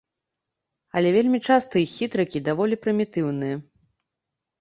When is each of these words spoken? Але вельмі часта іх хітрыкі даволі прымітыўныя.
Але 1.01 1.09
вельмі 1.17 1.39
часта 1.47 1.73
іх 1.81 1.91
хітрыкі 1.97 2.41
даволі 2.47 2.79
прымітыўныя. 2.87 3.55